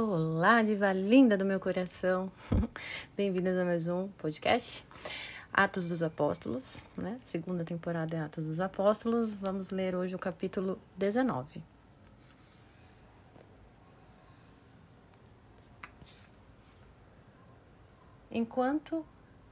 Olá, 0.00 0.62
diva 0.62 0.92
linda 0.92 1.36
do 1.36 1.44
meu 1.44 1.58
coração. 1.58 2.30
Bem-vindas 3.16 3.58
a 3.58 3.64
mais 3.64 3.88
um 3.88 4.06
podcast. 4.06 4.86
Atos 5.52 5.88
dos 5.88 6.04
Apóstolos, 6.04 6.84
né? 6.96 7.18
Segunda 7.24 7.64
temporada 7.64 8.16
é 8.16 8.20
Atos 8.20 8.44
dos 8.44 8.60
Apóstolos. 8.60 9.34
Vamos 9.34 9.70
ler 9.70 9.96
hoje 9.96 10.14
o 10.14 10.18
capítulo 10.18 10.78
19. 10.96 11.60
Enquanto 18.30 19.04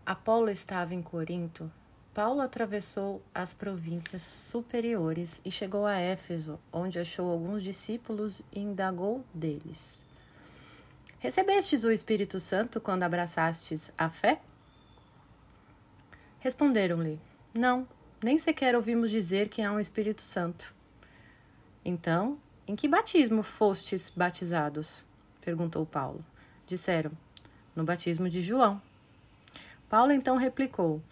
Apolo 0.07 0.49
estava 0.49 0.95
em 0.95 1.03
Corinto, 1.03 1.69
Paulo 2.15 2.41
atravessou 2.41 3.21
as 3.35 3.53
províncias 3.53 4.23
superiores 4.23 5.41
e 5.45 5.51
chegou 5.51 5.85
a 5.85 5.97
Éfeso, 5.97 6.61
onde 6.73 7.01
achou 7.01 7.33
alguns 7.33 7.65
discípulos 7.65 8.43
e 8.53 8.61
indagou 8.61 9.25
deles. 9.35 10.06
Recebestes 11.27 11.83
o 11.83 11.91
Espírito 11.91 12.39
Santo 12.39 12.81
quando 12.81 13.03
abraçastes 13.03 13.91
a 13.99 14.09
fé? 14.09 14.41
Responderam-lhe: 16.39 17.19
Não, 17.53 17.85
nem 18.23 18.39
sequer 18.39 18.77
ouvimos 18.77 19.11
dizer 19.11 19.49
que 19.49 19.61
há 19.61 19.73
um 19.73 19.81
Espírito 19.81 20.23
Santo. 20.23 20.73
Então, 21.85 22.39
em 22.65 22.77
que 22.77 22.87
batismo 22.87 23.43
fostes 23.43 24.09
batizados? 24.09 25.05
perguntou 25.41 25.85
Paulo. 25.85 26.25
Disseram: 26.65 27.11
No 27.75 27.83
batismo 27.83 28.31
de 28.31 28.41
João. 28.41 28.81
Paulo 29.89 30.13
então 30.13 30.37
replicou: 30.37 31.03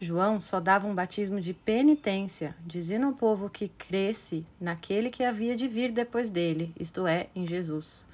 João 0.00 0.40
só 0.40 0.60
dava 0.60 0.86
um 0.86 0.94
batismo 0.94 1.42
de 1.42 1.52
penitência, 1.52 2.56
dizendo 2.64 3.04
ao 3.04 3.12
povo 3.12 3.50
que 3.50 3.68
cresce 3.68 4.46
naquele 4.58 5.10
que 5.10 5.24
havia 5.24 5.54
de 5.54 5.68
vir 5.68 5.92
depois 5.92 6.30
dele, 6.30 6.72
isto 6.80 7.06
é, 7.06 7.28
em 7.36 7.46
Jesus. 7.46 8.08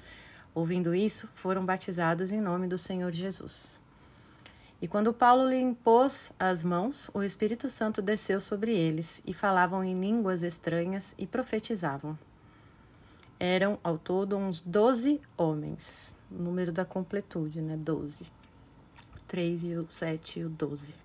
Ouvindo 0.55 0.95
isso, 0.95 1.27
foram 1.35 1.65
batizados 1.65 2.31
em 2.31 2.39
nome 2.39 2.65
do 2.65 2.77
Senhor 2.77 3.11
Jesus. 3.11 3.77
E 4.81 4.87
quando 4.87 5.13
Paulo 5.13 5.49
lhe 5.49 5.59
impôs 5.59 6.31
as 6.39 6.63
mãos, 6.63 7.11
o 7.13 7.21
Espírito 7.21 7.69
Santo 7.69 8.01
desceu 8.01 8.39
sobre 8.39 8.73
eles 8.73 9.21
e 9.25 9.33
falavam 9.33 9.83
em 9.83 9.99
línguas 9.99 10.43
estranhas 10.43 11.13
e 11.17 11.27
profetizavam. 11.27 12.17
Eram 13.37 13.77
ao 13.83 13.97
todo 13.97 14.37
uns 14.37 14.61
doze 14.61 15.19
homens, 15.35 16.15
número 16.31 16.71
da 16.71 16.85
completude, 16.85 17.61
né? 17.61 17.75
Doze. 17.75 18.25
Três 19.27 19.61
e 19.61 19.75
o 19.75 19.85
sete 19.91 20.39
e 20.39 20.45
o 20.45 20.49
doze, 20.49 20.95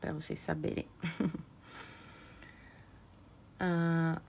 para 0.00 0.12
vocês 0.12 0.38
saberem. 0.38 0.86
ah, 3.58 4.22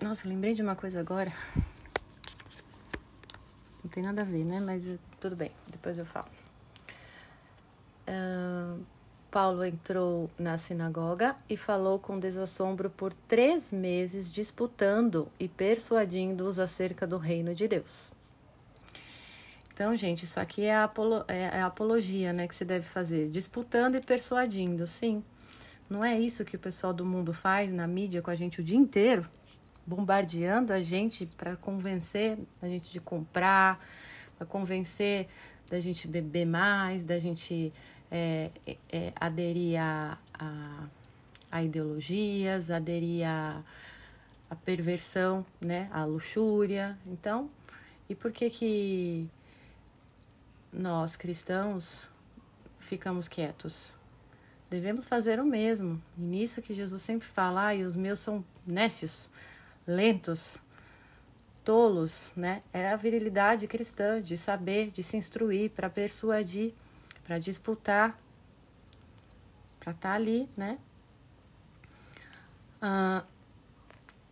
nossa, 0.00 0.26
eu 0.26 0.30
lembrei 0.30 0.54
de 0.54 0.62
uma 0.62 0.74
coisa 0.74 1.00
agora 1.00 1.30
tem 3.88 4.02
nada 4.02 4.22
a 4.22 4.24
ver, 4.24 4.44
né? 4.44 4.60
Mas 4.60 4.88
eh, 4.88 4.98
tudo 5.20 5.36
bem, 5.36 5.50
depois 5.70 5.98
eu 5.98 6.04
falo. 6.04 6.28
Uh, 8.08 8.82
Paulo 9.30 9.64
entrou 9.64 10.30
na 10.38 10.58
sinagoga 10.58 11.34
e 11.48 11.56
falou 11.56 11.98
com 11.98 12.18
desassombro 12.18 12.90
por 12.90 13.12
três 13.12 13.72
meses, 13.72 14.30
disputando 14.30 15.26
e 15.40 15.48
persuadindo-os 15.48 16.60
acerca 16.60 17.06
do 17.06 17.16
reino 17.16 17.54
de 17.54 17.66
Deus. 17.66 18.12
Então, 19.72 19.96
gente, 19.96 20.24
isso 20.24 20.38
aqui 20.38 20.66
é 20.66 20.74
a, 20.74 20.84
apolo, 20.84 21.24
é, 21.26 21.44
é 21.44 21.60
a 21.60 21.66
apologia, 21.66 22.32
né, 22.32 22.46
que 22.46 22.54
você 22.54 22.64
deve 22.64 22.86
fazer, 22.86 23.30
disputando 23.30 23.96
e 23.96 24.00
persuadindo, 24.00 24.86
sim. 24.86 25.24
Não 25.88 26.04
é 26.04 26.20
isso 26.20 26.44
que 26.44 26.56
o 26.56 26.58
pessoal 26.58 26.92
do 26.92 27.06
mundo 27.06 27.32
faz 27.32 27.72
na 27.72 27.86
mídia 27.86 28.20
com 28.20 28.30
a 28.30 28.34
gente 28.34 28.60
o 28.60 28.64
dia 28.64 28.76
inteiro? 28.76 29.26
Bombardeando 29.86 30.72
a 30.72 30.80
gente 30.80 31.26
para 31.26 31.56
convencer 31.56 32.38
a 32.60 32.68
gente 32.68 32.92
de 32.92 33.00
comprar, 33.00 33.84
para 34.38 34.46
convencer 34.46 35.28
da 35.68 35.80
gente 35.80 36.06
beber 36.06 36.46
mais, 36.46 37.04
da 37.04 37.18
gente 37.18 37.72
é, 38.10 38.50
é, 38.90 39.12
aderir 39.16 39.80
a, 39.80 40.18
a, 40.34 40.86
a, 41.50 41.62
ideologias, 41.62 42.70
aderir 42.70 43.26
a, 43.26 43.62
a 44.50 44.54
perversão, 44.54 45.44
né, 45.60 45.88
a 45.92 46.04
luxúria. 46.04 46.96
Então, 47.06 47.50
e 48.08 48.14
por 48.14 48.30
que 48.30 48.50
que 48.50 49.28
nós 50.72 51.16
cristãos 51.16 52.06
ficamos 52.78 53.28
quietos? 53.28 53.94
Devemos 54.70 55.06
fazer 55.06 55.40
o 55.40 55.44
mesmo. 55.44 56.00
E 56.16 56.20
nisso 56.20 56.62
que 56.62 56.74
Jesus 56.74 57.02
sempre 57.02 57.26
fala, 57.28 57.74
e 57.74 57.84
os 57.84 57.96
meus 57.96 58.20
são 58.20 58.44
nécios 58.66 59.28
lentos, 59.86 60.56
tolos, 61.64 62.32
né? 62.36 62.62
É 62.72 62.90
a 62.90 62.96
virilidade 62.96 63.66
cristã 63.66 64.20
de 64.20 64.36
saber, 64.36 64.90
de 64.90 65.02
se 65.02 65.16
instruir, 65.16 65.70
para 65.70 65.88
persuadir, 65.88 66.72
para 67.24 67.38
disputar, 67.38 68.18
para 69.80 69.92
estar 69.92 70.10
tá 70.10 70.14
ali, 70.14 70.48
né? 70.56 70.78
Uh, 72.82 73.24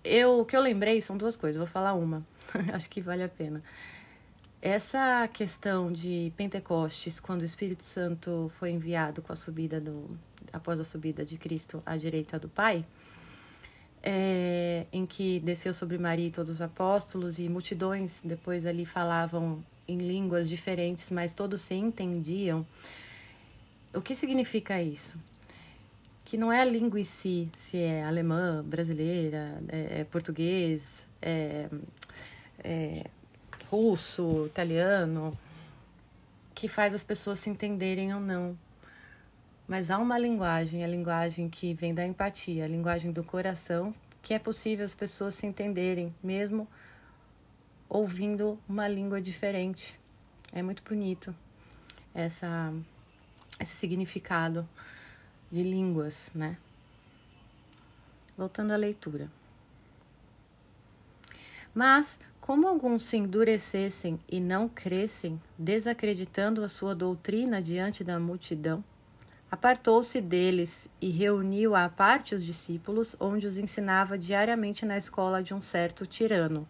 eu, 0.03 0.41
o 0.41 0.45
que 0.45 0.57
eu 0.57 0.61
lembrei 0.61 1.01
são 1.01 1.17
duas 1.17 1.37
coisas, 1.37 1.57
vou 1.57 1.67
falar 1.67 1.95
uma, 1.95 2.27
acho 2.75 2.91
que 2.91 3.01
vale 3.01 3.23
a 3.23 3.29
pena. 3.29 3.63
Essa 4.63 5.27
questão 5.29 5.91
de 5.91 6.33
Pentecostes, 6.37 7.19
quando 7.19 7.43
o 7.43 7.45
Espírito 7.45 7.85
Santo 7.85 8.53
foi 8.59 8.71
enviado 8.71 9.23
com 9.23 9.33
a 9.33 9.37
subida 9.37 9.81
do, 9.81 10.19
após 10.53 10.79
a 10.79 10.85
subida 10.85 11.25
de 11.25 11.39
Cristo 11.39 11.83
à 11.87 11.97
direita 11.97 12.39
do 12.39 12.49
Pai, 12.49 12.85
é, 14.03 14.87
em 14.93 15.05
que 15.05 15.41
desceu 15.41 15.73
sobre 15.73 15.99
Maria 15.99 16.29
e 16.29 16.31
todos 16.31 16.55
os 16.55 16.63
apóstolos, 16.63 17.39
e 17.39 17.49
multidões 17.49 18.21
depois 18.25 18.65
ali 18.65 18.87
falavam 18.87 19.63
em 19.87 19.99
línguas 19.99 20.49
diferentes, 20.49 21.11
mas 21.11 21.33
todos 21.33 21.63
se 21.63 21.75
entendiam. 21.75 22.67
O 23.95 24.01
que 24.01 24.15
significa 24.15 24.81
isso? 24.81 25.19
Que 26.25 26.37
não 26.37 26.53
é 26.53 26.61
a 26.61 26.65
língua 26.65 27.01
em 27.01 27.05
si, 27.05 27.49
se 27.57 27.77
é 27.77 28.05
alemã, 28.05 28.63
brasileira, 28.65 29.61
é, 29.69 30.01
é 30.01 30.05
português, 30.05 31.07
é, 31.21 31.69
é 32.63 33.05
russo, 33.69 34.47
italiano, 34.47 35.37
que 36.55 36.69
faz 36.69 36.95
as 36.95 37.03
pessoas 37.03 37.39
se 37.39 37.51
entenderem 37.51 38.15
ou 38.15 38.21
não. 38.21 38.57
Mas 39.71 39.89
há 39.89 39.99
uma 39.99 40.19
linguagem, 40.19 40.83
a 40.83 40.87
linguagem 40.89 41.49
que 41.49 41.73
vem 41.75 41.95
da 41.95 42.05
empatia, 42.05 42.65
a 42.65 42.67
linguagem 42.67 43.13
do 43.13 43.23
coração, 43.23 43.95
que 44.21 44.35
é 44.35 44.39
possível 44.41 44.85
as 44.85 44.97
pessoas 44.97 45.35
se 45.35 45.47
entenderem, 45.47 46.13
mesmo 46.21 46.67
ouvindo 47.89 48.59
uma 48.69 48.89
língua 48.89 49.23
diferente. 49.23 49.97
É 50.53 50.61
muito 50.61 50.83
bonito 50.83 51.33
essa, 52.13 52.75
esse 53.61 53.77
significado 53.77 54.69
de 55.53 55.63
línguas, 55.63 56.33
né? 56.35 56.59
Voltando 58.37 58.73
à 58.73 58.77
leitura. 58.77 59.31
Mas, 61.73 62.19
como 62.41 62.67
alguns 62.67 63.07
se 63.07 63.17
endurecessem 63.17 64.19
e 64.29 64.41
não 64.41 64.69
crescem, 64.69 65.41
desacreditando 65.57 66.65
a 66.65 66.69
sua 66.69 66.93
doutrina 66.93 67.63
diante 67.63 68.03
da 68.03 68.19
multidão, 68.19 68.83
Apartou-se 69.51 70.21
deles 70.21 70.89
e 71.01 71.11
reuniu 71.11 71.75
à 71.75 71.89
parte 71.89 72.37
os 72.37 72.45
discípulos, 72.45 73.17
onde 73.19 73.49
os 73.49 73.59
ensinava 73.59 74.17
diariamente 74.17 74.87
na 74.87 74.97
escola 74.97 75.43
de 75.43 75.53
um 75.53 75.61
certo 75.61 76.07
tirano. 76.07 76.69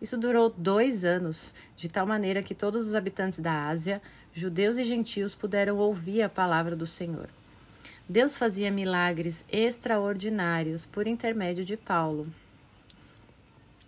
Isso 0.00 0.18
durou 0.18 0.50
dois 0.50 1.02
anos, 1.04 1.54
de 1.74 1.88
tal 1.88 2.06
maneira 2.06 2.42
que 2.42 2.54
todos 2.54 2.88
os 2.88 2.94
habitantes 2.94 3.38
da 3.38 3.68
Ásia, 3.68 4.02
judeus 4.34 4.76
e 4.76 4.84
gentios, 4.84 5.34
puderam 5.34 5.78
ouvir 5.78 6.22
a 6.22 6.28
palavra 6.28 6.76
do 6.76 6.86
Senhor. 6.86 7.28
Deus 8.06 8.36
fazia 8.36 8.70
milagres 8.70 9.42
extraordinários 9.50 10.84
por 10.84 11.06
intermédio 11.06 11.64
de 11.64 11.76
Paulo. 11.76 12.26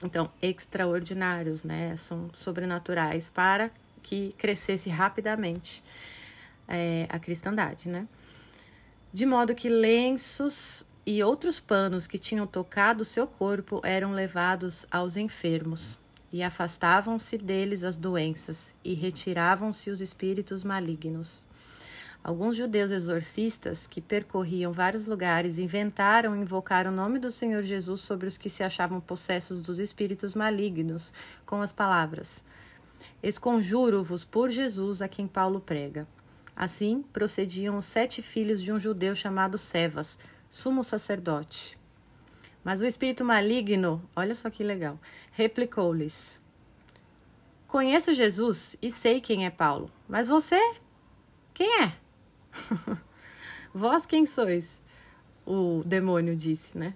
Então, 0.02 0.30
extraordinários, 0.40 1.62
né? 1.62 1.96
São 1.96 2.30
sobrenaturais 2.32 3.28
para 3.28 3.70
que 4.02 4.34
crescesse 4.38 4.88
rapidamente 4.88 5.82
é, 6.68 7.06
a 7.08 7.18
cristandade, 7.18 7.88
né? 7.88 8.06
De 9.12 9.24
modo 9.24 9.54
que 9.54 9.68
lenços 9.68 10.86
e 11.06 11.22
outros 11.22 11.60
panos 11.60 12.06
que 12.06 12.18
tinham 12.18 12.46
tocado 12.46 13.04
seu 13.04 13.26
corpo 13.26 13.80
eram 13.84 14.12
levados 14.12 14.86
aos 14.90 15.16
enfermos, 15.16 15.98
e 16.32 16.42
afastavam-se 16.42 17.38
deles 17.38 17.84
as 17.84 17.96
doenças, 17.96 18.72
e 18.82 18.94
retiravam-se 18.94 19.90
os 19.90 20.00
espíritos 20.00 20.64
malignos. 20.64 21.44
Alguns 22.24 22.56
judeus 22.56 22.90
exorcistas 22.90 23.86
que 23.86 24.00
percorriam 24.00 24.72
vários 24.72 25.04
lugares 25.06 25.58
inventaram 25.58 26.34
invocar 26.34 26.86
o 26.86 26.90
nome 26.90 27.18
do 27.18 27.30
Senhor 27.30 27.62
Jesus 27.62 28.00
sobre 28.00 28.26
os 28.26 28.38
que 28.38 28.48
se 28.48 28.62
achavam 28.62 28.98
possessos 28.98 29.60
dos 29.60 29.78
espíritos 29.78 30.34
malignos, 30.34 31.12
com 31.44 31.60
as 31.60 31.70
palavras: 31.70 32.42
Esconjuro-vos 33.22 34.24
por 34.24 34.48
Jesus 34.48 35.02
a 35.02 35.08
quem 35.08 35.26
Paulo 35.26 35.60
prega. 35.60 36.08
Assim 36.56 37.02
procediam 37.12 37.76
os 37.78 37.84
sete 37.84 38.22
filhos 38.22 38.62
de 38.62 38.72
um 38.72 38.78
judeu 38.78 39.14
chamado 39.14 39.58
Sevas, 39.58 40.18
sumo 40.48 40.84
sacerdote. 40.84 41.78
Mas 42.62 42.80
o 42.80 42.86
espírito 42.86 43.24
maligno, 43.24 44.02
olha 44.14 44.34
só 44.34 44.48
que 44.48 44.62
legal, 44.62 44.98
replicou-lhes: 45.32 46.40
Conheço 47.66 48.14
Jesus 48.14 48.76
e 48.80 48.90
sei 48.90 49.20
quem 49.20 49.44
é 49.44 49.50
Paulo, 49.50 49.90
mas 50.08 50.28
você? 50.28 50.60
Quem 51.52 51.82
é? 51.82 51.96
Vós 53.74 54.06
quem 54.06 54.24
sois? 54.24 54.80
O 55.44 55.82
demônio 55.84 56.36
disse, 56.36 56.76
né? 56.78 56.94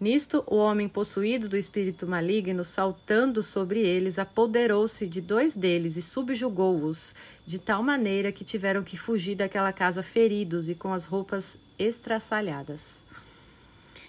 Nisto, 0.00 0.42
o 0.46 0.56
homem 0.56 0.88
possuído 0.88 1.46
do 1.46 1.58
espírito 1.58 2.06
maligno, 2.06 2.64
saltando 2.64 3.42
sobre 3.42 3.80
eles, 3.80 4.18
apoderou-se 4.18 5.06
de 5.06 5.20
dois 5.20 5.54
deles 5.54 5.98
e 5.98 6.00
subjugou-os, 6.00 7.14
de 7.44 7.58
tal 7.58 7.82
maneira 7.82 8.32
que 8.32 8.42
tiveram 8.42 8.82
que 8.82 8.96
fugir 8.96 9.34
daquela 9.34 9.74
casa 9.74 10.02
feridos 10.02 10.70
e 10.70 10.74
com 10.74 10.94
as 10.94 11.04
roupas 11.04 11.54
estraçalhadas. 11.78 13.04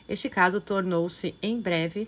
Este 0.07 0.29
caso 0.29 0.61
tornou-se, 0.61 1.35
em 1.43 1.59
breve, 1.59 2.07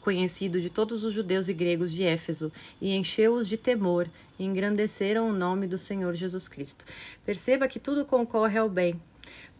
conhecido 0.00 0.60
de 0.60 0.70
todos 0.70 1.02
os 1.02 1.12
judeus 1.12 1.48
e 1.48 1.52
gregos 1.52 1.90
de 1.90 2.04
Éfeso, 2.04 2.52
e 2.80 2.94
encheu-os 2.94 3.48
de 3.48 3.56
temor, 3.56 4.08
e 4.38 4.44
engrandeceram 4.44 5.28
o 5.28 5.32
nome 5.32 5.66
do 5.66 5.78
Senhor 5.78 6.14
Jesus 6.14 6.46
Cristo. 6.46 6.84
Perceba 7.26 7.66
que 7.66 7.80
tudo 7.80 8.04
concorre 8.04 8.56
ao 8.56 8.68
bem 8.68 9.00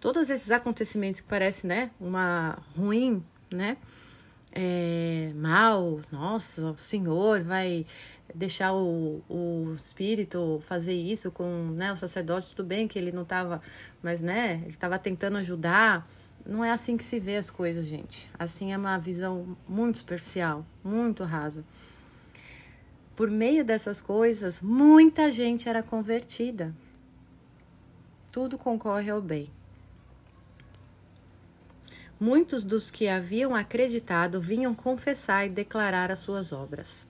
todos 0.01 0.31
esses 0.31 0.51
acontecimentos 0.51 1.21
que 1.21 1.27
parecem, 1.27 1.69
né, 1.69 1.91
uma 2.01 2.59
ruim, 2.77 3.23
né, 3.51 3.77
é, 4.53 5.31
mal, 5.35 6.01
nossa, 6.11 6.71
o 6.71 6.77
Senhor 6.79 7.43
vai 7.43 7.87
deixar 8.35 8.73
o, 8.73 9.23
o 9.29 9.75
espírito 9.75 10.63
fazer 10.67 10.95
isso 10.95 11.31
com 11.31 11.71
né, 11.75 11.93
o 11.93 11.97
sacerdote, 11.97 12.55
tudo 12.55 12.67
bem 12.67 12.89
que 12.89 12.99
ele 12.99 13.13
não 13.13 13.23
estava, 13.23 13.61
mas 14.03 14.21
né, 14.21 14.61
ele 14.63 14.71
estava 14.71 14.99
tentando 14.99 15.39
ajudar. 15.39 16.09
Não 16.47 16.65
é 16.65 16.71
assim 16.71 16.97
que 16.97 17.05
se 17.05 17.19
vê 17.19 17.37
as 17.37 17.51
coisas, 17.51 17.87
gente. 17.87 18.29
Assim 18.39 18.73
é 18.73 18.77
uma 18.77 18.97
visão 18.99 19.57
muito 19.69 19.99
superficial, 19.99 20.65
muito 20.83 21.25
rasa. 21.25 21.65
Por 23.15 23.31
meio 23.31 23.65
dessas 23.65 24.01
coisas, 24.01 24.61
muita 24.63 25.31
gente 25.31 25.69
era 25.69 25.83
convertida. 25.83 26.75
Tudo 28.31 28.57
concorre 28.57 29.11
ao 29.11 29.21
bem. 29.21 29.51
Muitos 32.21 32.65
dos 32.65 32.91
que 32.91 33.09
haviam 33.09 33.55
acreditado 33.55 34.41
vinham 34.41 34.75
confessar 34.75 35.47
e 35.47 35.51
declarar 35.51 36.11
as 36.11 36.19
suas 36.19 36.53
obras. 36.53 37.07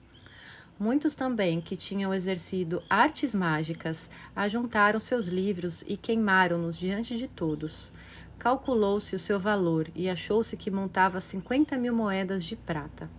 Muitos 0.79 1.15
também 1.15 1.61
que 1.63 1.77
tinham 1.77 2.13
exercido 2.13 2.83
artes 2.91 3.35
mágicas 3.35 4.11
ajuntaram 4.37 5.01
seus 5.01 5.27
livros 5.27 5.83
e 5.87 5.97
queimaram-nos 5.97 6.79
diante 6.79 7.17
de 7.17 7.27
todos. 7.27 7.91
Calculou-se 8.39 9.17
o 9.17 9.19
seu 9.19 9.41
valor 9.41 9.89
e 9.95 10.09
achou-se 10.09 10.57
que 10.57 10.71
montava 10.71 11.21
cinquenta 11.21 11.77
mil 11.77 11.95
moedas 11.95 12.45
de 12.45 12.55
prata. 12.55 13.11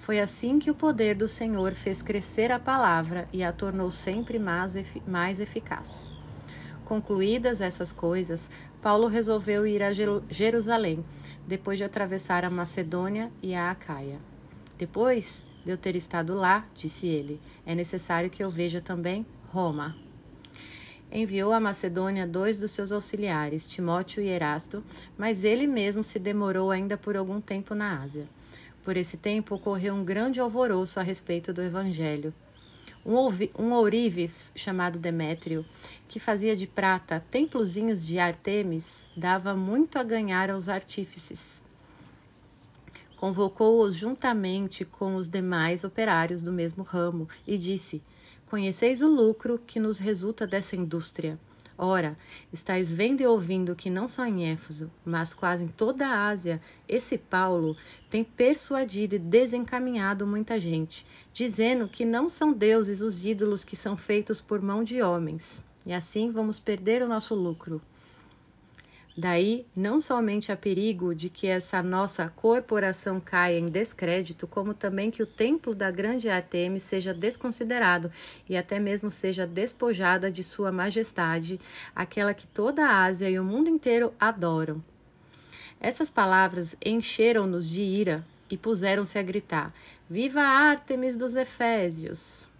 Foi 0.00 0.20
assim 0.20 0.58
que 0.58 0.70
o 0.70 0.74
poder 0.74 1.14
do 1.14 1.28
Senhor 1.28 1.72
fez 1.74 2.02
crescer 2.02 2.50
a 2.50 2.58
palavra 2.58 3.28
e 3.32 3.42
a 3.42 3.52
tornou 3.52 3.90
sempre 3.90 4.38
mais, 4.38 4.74
eficaz. 5.40 6.11
Concluídas 6.92 7.62
essas 7.62 7.90
coisas, 7.90 8.50
Paulo 8.82 9.06
resolveu 9.06 9.66
ir 9.66 9.82
a 9.82 9.94
Jerusalém, 10.28 11.02
depois 11.48 11.78
de 11.78 11.84
atravessar 11.84 12.44
a 12.44 12.50
Macedônia 12.50 13.32
e 13.42 13.54
a 13.54 13.70
Acaia. 13.70 14.18
Depois 14.76 15.42
de 15.64 15.70
eu 15.70 15.78
ter 15.78 15.96
estado 15.96 16.34
lá, 16.34 16.66
disse 16.74 17.06
ele, 17.06 17.40
é 17.64 17.74
necessário 17.74 18.28
que 18.28 18.44
eu 18.44 18.50
veja 18.50 18.78
também 18.78 19.24
Roma. 19.48 19.96
Enviou 21.10 21.54
a 21.54 21.60
Macedônia 21.60 22.26
dois 22.26 22.58
dos 22.58 22.72
seus 22.72 22.92
auxiliares, 22.92 23.66
Timóteo 23.66 24.22
e 24.22 24.28
Erasto, 24.28 24.84
mas 25.16 25.44
ele 25.44 25.66
mesmo 25.66 26.04
se 26.04 26.18
demorou 26.18 26.70
ainda 26.70 26.98
por 26.98 27.16
algum 27.16 27.40
tempo 27.40 27.74
na 27.74 28.02
Ásia. 28.02 28.28
Por 28.84 28.98
esse 28.98 29.16
tempo 29.16 29.54
ocorreu 29.54 29.94
um 29.94 30.04
grande 30.04 30.40
alvoroço 30.40 31.00
a 31.00 31.02
respeito 31.02 31.54
do 31.54 31.62
Evangelho 31.62 32.34
um, 33.04 33.72
ourives 33.72 34.52
chamado 34.54 34.98
Demétrio, 34.98 35.64
que 36.08 36.20
fazia 36.20 36.54
de 36.54 36.66
prata 36.66 37.24
templozinhos 37.30 38.06
de 38.06 38.18
Artemis, 38.18 39.08
dava 39.16 39.54
muito 39.54 39.98
a 39.98 40.02
ganhar 40.02 40.50
aos 40.50 40.68
artífices. 40.68 41.62
Convocou-os 43.16 43.94
juntamente 43.94 44.84
com 44.84 45.14
os 45.14 45.28
demais 45.28 45.84
operários 45.84 46.42
do 46.42 46.52
mesmo 46.52 46.82
ramo 46.82 47.28
e 47.46 47.56
disse: 47.56 48.02
Conheceis 48.46 49.00
o 49.00 49.08
lucro 49.08 49.58
que 49.58 49.78
nos 49.78 49.98
resulta 49.98 50.46
dessa 50.46 50.76
indústria. 50.76 51.38
Ora, 51.76 52.16
estáis 52.52 52.92
vendo 52.92 53.22
e 53.22 53.26
ouvindo 53.26 53.74
que 53.74 53.88
não 53.88 54.06
só 54.06 54.26
em 54.26 54.50
Éfeso, 54.50 54.90
mas 55.04 55.32
quase 55.32 55.64
em 55.64 55.68
toda 55.68 56.06
a 56.06 56.28
Ásia, 56.28 56.60
esse 56.88 57.16
Paulo 57.16 57.76
tem 58.10 58.22
persuadido 58.22 59.14
e 59.14 59.18
desencaminhado 59.18 60.26
muita 60.26 60.60
gente, 60.60 61.06
dizendo 61.32 61.88
que 61.88 62.04
não 62.04 62.28
são 62.28 62.52
deuses 62.52 63.00
os 63.00 63.24
ídolos 63.24 63.64
que 63.64 63.74
são 63.74 63.96
feitos 63.96 64.40
por 64.40 64.60
mão 64.60 64.84
de 64.84 65.02
homens. 65.02 65.64
E 65.84 65.92
assim 65.92 66.30
vamos 66.30 66.60
perder 66.60 67.02
o 67.02 67.08
nosso 67.08 67.34
lucro. 67.34 67.80
Daí, 69.16 69.66
não 69.76 70.00
somente 70.00 70.50
há 70.50 70.56
perigo 70.56 71.14
de 71.14 71.28
que 71.28 71.46
essa 71.46 71.82
nossa 71.82 72.30
corporação 72.30 73.20
caia 73.20 73.58
em 73.58 73.68
descrédito, 73.68 74.46
como 74.46 74.72
também 74.72 75.10
que 75.10 75.22
o 75.22 75.26
templo 75.26 75.74
da 75.74 75.90
grande 75.90 76.30
Artemis 76.30 76.82
seja 76.82 77.12
desconsiderado 77.12 78.10
e 78.48 78.56
até 78.56 78.80
mesmo 78.80 79.10
seja 79.10 79.46
despojada 79.46 80.32
de 80.32 80.42
sua 80.42 80.72
majestade, 80.72 81.60
aquela 81.94 82.32
que 82.32 82.46
toda 82.46 82.86
a 82.86 83.04
Ásia 83.04 83.28
e 83.28 83.38
o 83.38 83.44
mundo 83.44 83.68
inteiro 83.68 84.14
adoram. 84.18 84.82
Essas 85.78 86.08
palavras 86.08 86.74
encheram-nos 86.82 87.68
de 87.68 87.82
ira 87.82 88.24
e 88.48 88.56
puseram-se 88.56 89.18
a 89.18 89.22
gritar: 89.22 89.74
Viva 90.08 90.40
Artemis 90.40 91.16
dos 91.16 91.36
Efésios! 91.36 92.51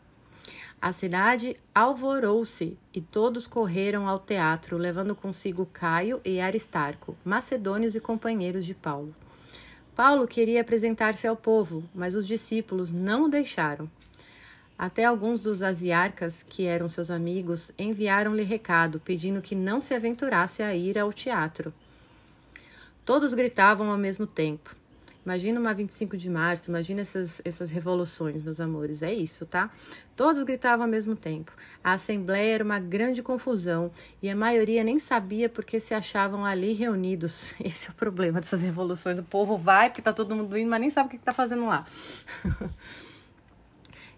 A 0.83 0.91
cidade 0.91 1.57
alvorou-se 1.73 2.77
e 2.93 3.01
todos 3.01 3.47
correram 3.47 4.09
ao 4.09 4.19
teatro, 4.19 4.77
levando 4.77 5.15
consigo 5.15 5.65
Caio 5.65 6.21
e 6.25 6.41
Aristarco, 6.41 7.17
macedônios 7.25 7.95
e 7.95 8.01
companheiros 8.01 8.67
de 8.67 8.75
Paulo. 8.75 9.15
Paulo 9.95 10.27
queria 10.27 10.61
apresentar-se 10.61 11.25
ao 11.25 11.37
povo, 11.37 11.85
mas 11.95 12.17
os 12.17 12.27
discípulos 12.27 12.93
não 12.93 13.27
o 13.27 13.29
deixaram. 13.29 13.89
Até 14.77 15.05
alguns 15.05 15.45
dos 15.45 15.63
asiarcas, 15.63 16.43
que 16.43 16.65
eram 16.65 16.89
seus 16.89 17.13
amigos, 17.13 17.71
enviaram-lhe 17.79 18.43
recado, 18.43 18.99
pedindo 18.99 19.41
que 19.41 19.55
não 19.55 19.81
se 19.81 19.95
aventurasse 19.95 20.65
a 20.65 20.75
ir 20.75 20.99
ao 20.99 21.13
teatro. 21.13 21.73
Todos 23.05 23.35
gritavam 23.35 23.89
ao 23.89 23.99
mesmo 23.99 24.27
tempo. 24.27 24.75
Imagina 25.25 25.61
uma 25.61 25.73
25 25.73 26.17
de 26.17 26.29
março, 26.29 26.69
imagina 26.69 27.01
essas, 27.01 27.41
essas 27.45 27.71
revoluções, 27.71 28.43
meus 28.43 28.59
amores. 28.61 29.03
É 29.03 29.13
isso, 29.13 29.47
tá? 29.47 29.71
Todos 30.17 30.43
gritavam 30.43 30.85
ao 30.85 30.91
mesmo 30.91 31.15
tempo. 31.15 31.53
A 31.83 31.93
assembleia 31.93 32.55
era 32.55 32.65
uma 32.65 32.81
grande 32.81 33.23
confusão 33.23 33.91
e 34.21 34.29
a 34.29 34.35
maioria 34.35 34.83
nem 34.83 34.99
sabia 34.99 35.49
porque 35.49 35.79
se 35.79 35.95
achavam 35.95 36.45
ali 36.45 36.73
reunidos. 36.73 37.55
Esse 37.63 37.89
é 37.89 37.91
o 37.91 37.95
problema 37.95 38.41
dessas 38.41 38.63
revoluções. 38.63 39.19
O 39.19 39.23
povo 39.23 39.57
vai 39.57 39.91
porque 39.91 40.03
tá 40.03 40.13
todo 40.13 40.35
mundo 40.35 40.57
indo, 40.59 40.69
mas 40.69 40.81
nem 40.81 40.91
sabe 40.91 41.07
o 41.07 41.11
que, 41.11 41.19
que 41.19 41.25
tá 41.25 41.33
fazendo 41.33 41.67
lá. 41.67 41.87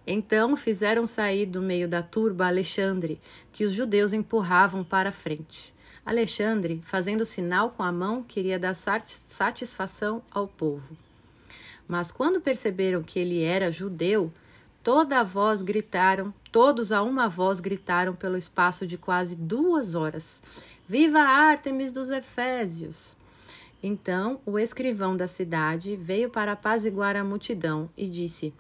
Então 0.07 0.57
fizeram 0.57 1.07
sair 1.07 1.47
do 1.47 1.63
meio 1.63 1.89
da 1.89 2.03
turba 2.03 2.47
Alexandre, 2.47 3.21
que 3.53 3.65
os 3.65 3.73
judeus 3.73 4.13
empurravam 4.13 4.85
para 4.85 5.09
a 5.09 5.13
frente. 5.13 5.73
Alexandre, 6.05 6.83
fazendo 6.85 7.25
sinal 7.25 7.71
com 7.71 7.83
a 7.83 7.91
mão, 7.91 8.23
queria 8.23 8.59
dar 8.59 8.75
satisfação 8.75 10.23
ao 10.31 10.47
povo. 10.47 10.95
Mas 11.89 12.13
quando 12.13 12.41
perceberam 12.41 13.03
que 13.03 13.19
ele 13.19 13.43
era 13.43 13.73
judeu, 13.73 14.31
toda 14.83 15.21
a 15.21 15.25
voz 15.25 15.63
gritaram, 15.63 16.33
todos 16.53 16.93
a 16.93 17.03
uma 17.03 17.29
voz 17.29 17.59
gritaram 17.59 18.15
pelo 18.15 18.37
espaço 18.37 18.87
de 18.87 18.99
quase 18.99 19.35
duas 19.35 19.95
horas: 19.95 20.43
Viva 20.87 21.21
Ártemis 21.21 21.91
dos 21.91 22.11
Efésios! 22.11 23.17
Então 23.83 24.41
o 24.45 24.59
escrivão 24.59 25.17
da 25.17 25.27
cidade 25.27 25.97
veio 25.97 26.29
para 26.29 26.53
apaziguar 26.53 27.17
a 27.17 27.25
multidão 27.25 27.89
e 27.97 28.07
disse: 28.07 28.53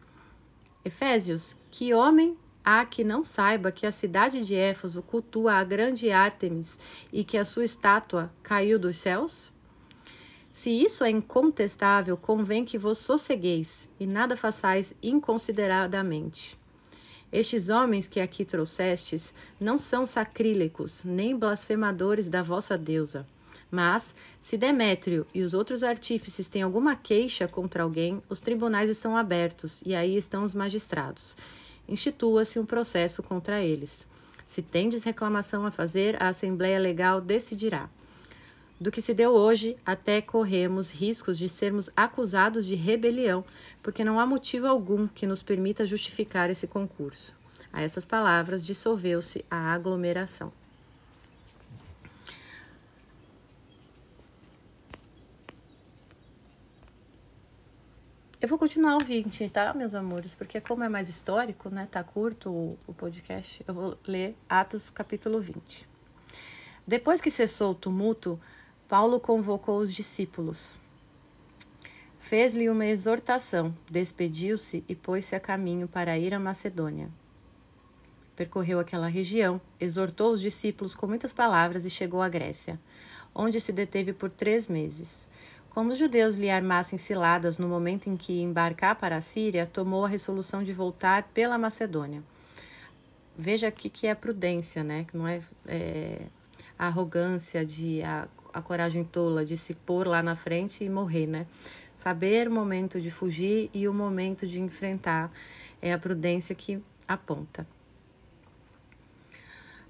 Efésios, 0.85 1.57
que 1.71 1.95
homem 1.95 2.37
Há 2.67 2.87
que 2.87 3.05
não 3.05 3.27
saiba 3.27 3.71
que 3.71 3.87
a 3.87 3.93
cidade 3.93 4.43
de 4.43 4.55
Éfeso 4.55 5.03
cultua 5.03 5.53
a 5.53 5.65
grande 5.65 6.11
Ártemis 6.11 6.79
e 7.13 7.23
que 7.23 7.37
a 7.37 7.45
sua 7.45 7.63
estátua 7.63 8.33
caiu 8.43 8.79
dos 8.79 8.97
céus? 8.97 9.53
Se 10.51 10.71
isso 10.71 11.05
é 11.05 11.11
incontestável, 11.11 12.17
convém 12.17 12.65
que 12.65 12.79
vos 12.79 12.97
sossegueis 12.97 13.91
e 14.01 14.07
nada 14.07 14.35
façais 14.35 14.95
inconsideradamente. 15.03 16.59
Estes 17.31 17.69
homens 17.69 18.09
que 18.09 18.19
aqui 18.19 18.47
trouxestes 18.47 19.35
não 19.61 19.77
são 19.77 20.07
sacrílegos, 20.07 21.05
nem 21.05 21.37
blasfemadores 21.37 22.31
da 22.31 22.43
vossa 22.43 22.79
deusa. 22.79 23.27
Mas, 23.75 24.15
se 24.41 24.57
Demétrio 24.57 25.27
e 25.35 25.43
os 25.43 25.53
outros 25.53 25.83
artífices 25.83 26.49
têm 26.49 26.63
alguma 26.63 26.95
queixa 26.95 27.49
contra 27.49 27.83
alguém, 27.83 28.23
os 28.29 28.41
tribunais 28.41 28.89
estão 28.89 29.17
abertos, 29.17 29.83
e 29.85 29.95
aí 29.95 30.17
estão 30.17 30.45
os 30.45 30.55
magistrados 30.55 31.37
institua-se 31.89 32.59
um 32.59 32.67
processo 32.67 33.23
contra 33.23 33.63
eles. 33.63 34.09
Se 34.47 34.63
tendes 34.63 35.05
reclamação 35.05 35.65
a 35.67 35.71
fazer, 35.71 36.23
a 36.23 36.29
Assembleia 36.29 36.79
Legal 36.79 37.21
decidirá. 37.21 37.89
do 38.81 38.91
que 38.91 39.01
se 39.01 39.15
deu 39.15 39.31
hoje, 39.31 39.77
até 39.87 40.21
corremos 40.21 40.91
riscos 40.91 41.39
de 41.39 41.49
sermos 41.49 41.89
acusados 41.97 42.67
de 42.67 42.75
rebelião, 42.75 43.45
porque 43.83 44.05
não 44.05 44.19
há 44.19 44.27
motivo 44.27 44.67
algum 44.67 45.07
que 45.07 45.29
nos 45.29 45.43
permita 45.43 45.87
justificar 45.87 46.51
esse 46.51 46.67
concurso. 46.67 47.35
A 47.73 47.83
essas 47.83 48.05
palavras 48.05 48.67
dissolveu-se 48.67 49.45
a 49.49 49.73
aglomeração. 49.73 50.53
Eu 58.45 58.49
vou 58.49 58.59
continuar 58.59 58.97
o 58.97 59.03
20, 59.03 59.49
tá, 59.49 59.73
meus 59.73 59.95
amores? 59.95 60.35
Porque 60.35 60.61
como 60.61 60.85
é 60.85 60.89
mais 60.91 61.09
histórico, 61.09 61.71
né? 61.71 61.89
Tá 61.91 62.05
curto 62.05 62.51
o, 62.51 62.79
o 62.87 62.93
podcast, 62.93 63.65
eu 63.67 63.73
vou 63.73 63.99
ler 64.07 64.37
Atos 64.47 64.91
capítulo 64.91 65.41
20. 65.41 65.89
Depois 66.87 67.23
que 67.23 67.31
cessou 67.31 67.71
o 67.71 67.75
tumulto, 67.75 68.39
Paulo 68.87 69.19
convocou 69.19 69.79
os 69.79 69.95
discípulos. 69.95 70.79
Fez-lhe 72.19 72.69
uma 72.69 72.85
exortação, 72.85 73.75
despediu-se 73.91 74.85
e 74.87 74.95
pôs-se 74.95 75.35
a 75.35 75.41
caminho 75.41 75.89
para 75.89 76.19
ir 76.19 76.35
à 76.35 76.39
Macedônia. 76.39 77.09
Percorreu 78.37 78.79
aquela 78.79 79.07
região, 79.07 79.59
exortou 79.81 80.35
os 80.35 80.43
discípulos 80.43 80.95
com 80.95 81.07
muitas 81.07 81.33
palavras 81.33 81.87
e 81.87 81.91
chegou 81.91 82.21
à 82.21 82.29
Grécia, 82.29 82.79
onde 83.35 83.59
se 83.59 83.73
deteve 83.73 84.13
por 84.13 84.29
três 84.29 84.67
meses. 84.67 85.31
Como 85.75 85.91
os 85.91 85.99
judeus 85.99 86.37
lhe 86.37 86.49
armassem 86.49 86.97
ciladas 86.97 87.59
no 87.59 87.67
momento 87.67 88.09
em 88.09 88.17
que 88.17 88.41
embarcar 88.41 88.95
para 88.95 89.17
a 89.17 89.21
Síria, 89.21 89.67
tomou 89.67 90.05
a 90.05 90.09
resolução 90.09 90.63
de 90.63 90.73
voltar 90.73 91.25
pela 91.35 91.59
Macedônia. 91.59 92.23
Veja 93.37 93.67
aqui 93.67 93.91
que 93.91 94.07
é 94.07 94.15
prudência, 94.15 94.85
né? 94.85 95.03
Que 95.03 95.17
não 95.17 95.27
é, 95.27 95.43
é 95.67 96.27
a 96.79 96.87
arrogância 96.87 97.67
de 97.67 98.05
a, 98.05 98.29
a 98.53 98.63
coragem 98.63 99.03
tola 99.03 99.45
de 99.45 99.57
se 99.57 99.75
pôr 99.75 100.07
lá 100.07 100.23
na 100.23 100.37
frente 100.37 100.85
e 100.85 100.89
morrer, 100.89 101.27
né? 101.27 101.45
Saber 101.97 102.47
o 102.47 102.53
momento 102.53 103.01
de 103.01 103.11
fugir 103.11 103.69
e 103.75 103.89
o 103.89 103.93
momento 103.93 104.47
de 104.47 104.61
enfrentar 104.61 105.33
é 105.83 105.93
a 105.93 105.99
prudência 105.99 106.55
que 106.55 106.81
aponta. 107.09 107.67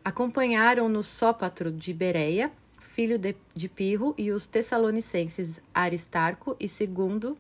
Acompanharam-no 0.03 1.03
Sópatro 1.03 1.71
de 1.71 1.93
Bereia, 1.93 2.51
filho 2.95 3.19
de, 3.19 3.35
de 3.53 3.69
Pirro, 3.69 4.15
e 4.17 4.31
os 4.31 4.47
tessalonicenses 4.47 5.61
Aristarco 5.75 6.57
e 6.61 6.69
Segundo, 6.69 7.37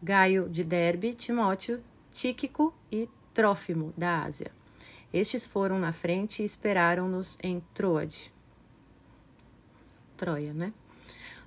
Gaio 0.00 0.48
de 0.48 0.62
Derbe, 0.62 1.14
Timóteo, 1.14 1.82
Tíquico 2.12 2.72
e 2.92 3.08
Trófimo 3.32 3.92
da 3.96 4.22
Ásia. 4.22 4.52
Estes 5.12 5.48
foram 5.48 5.80
na 5.80 5.92
frente 5.92 6.42
e 6.42 6.44
esperaram-nos 6.44 7.36
em 7.42 7.60
Troade. 7.74 8.32
Troia, 10.16 10.54
né? 10.54 10.72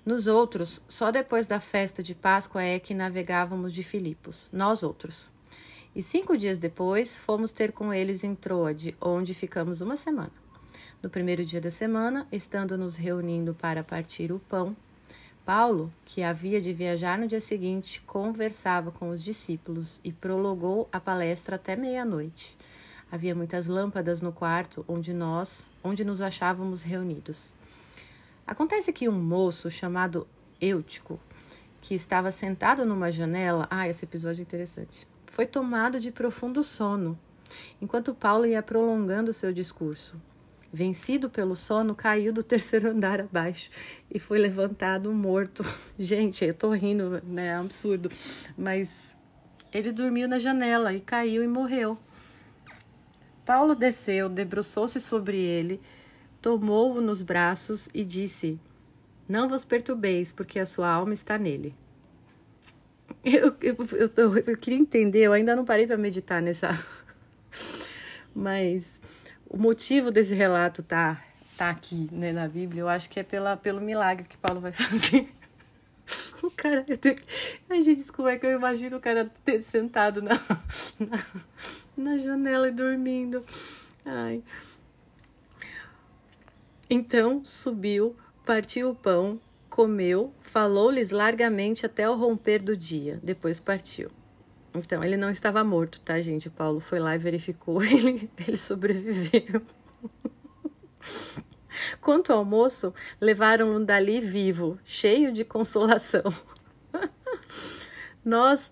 Nos 0.06 0.28
outros, 0.28 0.82
só 0.86 1.10
depois 1.10 1.48
da 1.48 1.62
festa 1.62 2.04
de 2.04 2.14
Páscoa 2.14 2.62
é 2.62 2.78
que 2.80 2.94
navegávamos 2.94 3.72
de 3.72 3.82
Filipos, 3.82 4.50
nós 4.52 4.84
outros. 4.84 5.32
E 5.96 6.02
cinco 6.02 6.38
dias 6.38 6.60
depois, 6.60 7.18
fomos 7.18 7.54
ter 7.54 7.72
com 7.72 7.94
eles 7.94 8.26
em 8.26 8.36
Troade, 8.36 8.94
onde 9.00 9.34
ficamos 9.34 9.80
uma 9.80 9.96
semana. 9.96 10.34
No 11.02 11.12
primeiro 11.12 11.46
dia 11.46 11.62
da 11.62 11.70
semana, 11.70 12.28
estando 12.32 12.76
nos 12.76 12.96
reunindo 12.96 13.54
para 13.54 13.84
partir 13.84 14.32
o 14.32 14.40
pão, 14.40 14.76
Paulo, 15.46 15.94
que 16.04 16.24
havia 16.24 16.60
de 16.60 16.74
viajar 16.74 17.20
no 17.20 17.28
dia 17.28 17.40
seguinte, 17.40 18.02
conversava 18.02 18.92
com 18.92 19.12
os 19.12 19.24
discípulos 19.24 20.02
e 20.04 20.12
prolongou 20.12 20.90
a 20.92 21.00
palestra 21.00 21.56
até 21.56 21.76
meia-noite. 21.76 22.58
Havia 23.12 23.36
muitas 23.36 23.68
lâmpadas 23.68 24.22
no 24.22 24.34
quarto 24.34 24.84
onde 24.88 25.14
nós, 25.14 25.68
onde 25.84 26.04
nos 26.04 26.20
achávamos 26.20 26.82
reunidos. 26.82 27.54
Acontece 28.48 28.92
que 28.92 29.08
um 29.08 29.22
moço 29.22 29.70
chamado 29.70 30.28
Eutico, 30.60 31.20
que 31.80 31.94
estava 31.94 32.32
sentado 32.32 32.84
numa 32.84 33.12
janela, 33.12 33.68
ah, 33.70 33.88
esse 33.88 34.04
episódio 34.04 34.42
é 34.42 34.46
interessante, 34.46 35.08
foi 35.28 35.46
tomado 35.46 36.00
de 36.00 36.12
profundo 36.12 36.64
sono, 36.64 37.18
enquanto 37.80 38.16
Paulo 38.16 38.48
ia 38.48 38.64
prolongando 38.64 39.32
seu 39.32 39.54
discurso 39.54 40.20
vencido 40.72 41.30
pelo 41.30 41.56
sono, 41.56 41.96
caiu 41.96 42.34
do 42.34 42.44
terceiro 42.44 42.90
andar 42.92 43.22
abaixo 43.22 43.70
e 44.12 44.20
foi 44.20 44.38
levantado 44.38 45.12
morto. 45.14 45.64
Gente, 45.98 46.46
eu 46.46 46.54
tô 46.54 46.72
rindo, 46.72 47.22
né? 47.26 47.48
É 47.48 47.58
um 47.58 47.62
absurdo. 47.62 48.10
Mas 48.58 49.16
ele 49.74 49.92
dormiu 49.92 50.28
na 50.28 50.40
janela 50.40 50.94
e 50.94 51.00
caiu 51.00 51.44
e 51.44 51.48
morreu. 51.48 51.98
Paulo 53.46 53.76
desceu, 53.76 54.28
debruçou-se 54.28 55.00
sobre 55.00 55.38
ele, 55.38 55.80
tomou-o 56.42 57.00
nos 57.00 57.22
braços 57.22 57.88
e 57.94 58.04
disse: 58.04 58.60
Não 59.28 59.48
vos 59.48 59.64
perturbeis, 59.64 60.34
porque 60.34 60.60
a 60.60 60.66
sua 60.66 60.90
alma 60.90 61.14
está 61.14 61.38
nele. 61.38 61.76
Eu, 63.24 63.56
eu, 63.62 63.76
eu, 63.92 64.38
eu 64.38 64.58
queria 64.58 64.80
entender, 64.80 65.20
eu 65.20 65.34
ainda 65.34 65.54
não 65.56 65.66
parei 65.66 65.86
para 65.86 65.98
meditar 65.98 66.42
nessa. 66.42 66.78
Mas 68.34 68.90
o 69.50 69.58
motivo 69.58 70.12
desse 70.12 70.36
relato 70.36 70.84
tá, 70.84 71.22
tá 71.58 71.70
aqui 71.70 72.10
né, 72.12 72.32
na 72.32 72.48
Bíblia, 72.48 72.82
eu 72.82 72.90
acho 72.90 73.10
que 73.10 73.20
é 73.20 73.24
pela, 73.24 73.56
pelo 73.58 73.82
milagre 73.82 74.26
que 74.28 74.38
Paulo 74.38 74.60
vai 74.60 74.72
fazer. 74.74 75.30
O 76.42 76.52
cara, 76.52 76.86
eu 76.88 76.98
tenho... 76.98 77.18
Ai, 77.70 77.82
gente, 77.82 78.12
como 78.12 78.28
é 78.28 78.38
que 78.38 78.46
eu 78.46 78.52
imagino 78.52 78.98
o 78.98 79.02
cara 79.02 79.30
ter 79.44 79.62
sentado 79.62 80.22
na, 80.22 80.36
na, 81.00 81.26
na 81.98 82.18
janela 82.18 82.68
e 82.70 82.72
dormindo. 82.72 83.44
Ai. 84.06 84.44
Então 86.90 87.44
subiu, 87.44 88.16
partiu 88.46 88.92
o 88.92 88.96
pão, 88.96 89.42
comeu, 89.70 90.34
falou-lhes 90.44 91.12
largamente 91.12 91.86
até 91.86 92.10
o 92.10 92.16
romper 92.16 92.62
do 92.62 92.78
dia. 92.78 93.20
Depois 93.22 93.60
partiu. 93.60 94.10
Então, 94.74 95.04
ele 95.04 95.18
não 95.18 95.30
estava 95.30 95.64
morto, 95.64 96.00
tá, 96.02 96.20
gente? 96.20 96.48
O 96.48 96.52
Paulo 96.52 96.80
foi 96.80 97.00
lá 97.00 97.16
e 97.16 97.18
verificou, 97.18 97.82
ele, 97.84 98.30
ele 98.46 98.58
sobreviveu. 98.58 99.62
Quanto 102.02 102.34
ao 102.34 102.44
moço, 102.44 102.94
levaram-no 103.20 103.86
dali 103.86 104.20
vivo, 104.20 104.80
cheio 104.84 105.32
de 105.32 105.44
consolação. 105.44 106.24
Nós 108.24 108.72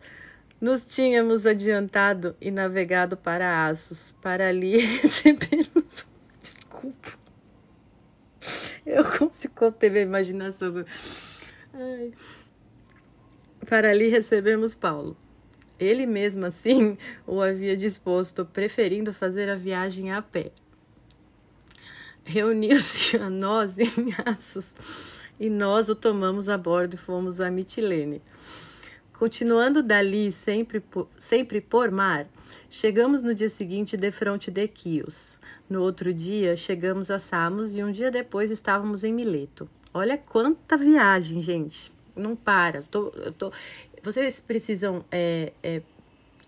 nos 0.60 0.86
tínhamos 0.86 1.46
adiantado 1.46 2.36
e 2.42 2.50
navegado 2.52 3.16
para 3.16 3.68
Assos, 3.68 4.14
para 4.22 4.50
ali 4.50 4.78
recebermos. 5.02 6.06
Desculpa. 6.42 7.14
Eu 8.86 9.04
consigo 9.18 9.72
ter 9.72 9.92
a 9.98 10.02
imaginação. 10.02 10.86
Ai. 11.74 12.14
Para 13.68 13.90
ali 13.90 14.10
recebermos 14.10 14.76
Paulo. 14.76 15.18
Ele 15.80 16.06
mesmo 16.06 16.46
assim 16.46 16.98
o 17.28 17.42
havia 17.42 17.76
disposto, 17.76 18.46
preferindo 18.46 19.14
fazer 19.14 19.50
a 19.50 19.56
viagem 19.56 20.12
a 20.12 20.22
pé. 20.22 20.52
Reuniu-se 22.24 23.18
a 23.22 23.30
nós 23.30 23.78
em 23.78 24.14
Assos 24.26 24.74
e 25.40 25.50
nós 25.50 25.90
o 25.90 25.96
tomamos 25.96 26.50
a 26.50 26.58
bordo 26.58 26.96
e 26.96 26.98
fomos 26.98 27.40
a 27.40 27.52
Mitilene. 27.52 28.22
Continuando 29.18 29.82
dali, 29.82 30.32
sempre 30.32 30.80
por, 30.80 31.08
sempre 31.18 31.62
por 31.62 31.90
mar, 31.90 32.28
chegamos 32.70 33.24
no 33.24 33.34
dia 33.34 33.48
seguinte 33.48 33.96
de 33.96 34.12
fronte 34.12 34.52
de 34.52 34.68
Quios. 34.68 35.38
No 35.70 35.82
outro 35.82 36.14
dia, 36.14 36.58
chegamos 36.58 37.10
a 37.10 37.18
Samos 37.18 37.76
e 37.76 37.84
um 37.84 37.92
dia 37.92 38.12
depois 38.12 38.52
estávamos 38.52 39.04
em 39.04 39.14
Mileto. 39.14 39.70
Olha 39.94 40.18
quanta 40.18 40.76
viagem, 40.76 41.42
gente. 41.42 41.92
Não 42.16 42.36
para. 42.36 42.84
Tô, 42.84 43.10
tô, 43.38 43.52
vocês 44.06 44.40
precisam 44.40 45.04
é, 45.12 45.52
é, 45.64 45.82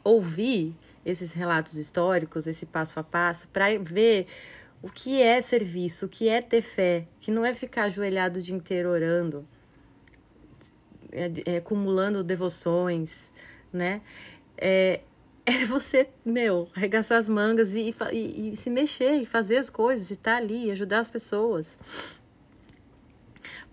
ouvir 0.03 0.75
esses 1.03 1.33
relatos 1.33 1.73
históricos, 1.73 2.45
esse 2.45 2.67
passo 2.67 2.99
a 2.99 3.03
passo, 3.03 3.47
para 3.47 3.79
ver 3.79 4.27
o 4.79 4.91
que 4.91 5.19
é 5.19 5.41
serviço, 5.41 6.05
o 6.05 6.09
que 6.09 6.29
é 6.29 6.39
ter 6.39 6.61
fé, 6.61 7.07
que 7.19 7.31
não 7.31 7.43
é 7.43 7.55
ficar 7.55 7.85
ajoelhado 7.85 8.37
o 8.37 8.41
dia 8.43 8.55
inteiro 8.55 8.89
orando, 8.89 9.43
é, 11.11 11.31
é, 11.45 11.57
acumulando 11.57 12.23
devoções, 12.23 13.31
né? 13.73 14.01
É, 14.55 15.01
é 15.43 15.65
você, 15.65 16.07
meu, 16.23 16.69
arregaçar 16.75 17.17
as 17.17 17.27
mangas 17.27 17.73
e, 17.73 17.91
e, 18.11 18.51
e, 18.51 18.55
se 18.55 18.69
mexer 18.69 19.13
e 19.13 19.25
fazer 19.25 19.57
as 19.57 19.69
coisas, 19.71 20.11
e 20.11 20.13
estar 20.13 20.33
tá 20.33 20.37
ali, 20.37 20.69
ajudar 20.69 20.99
as 20.99 21.07
pessoas. 21.07 21.75